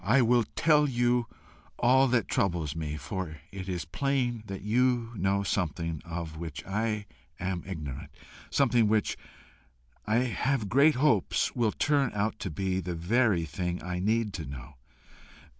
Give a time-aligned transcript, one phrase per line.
[0.03, 1.27] I will tell you
[1.77, 7.05] all that troubles me, for it is plain that you know something of which I
[7.39, 8.09] am ignorant,
[8.49, 9.15] something which,
[10.07, 14.45] I have great hopes, will turn out to be the very thing I need to
[14.45, 14.77] know.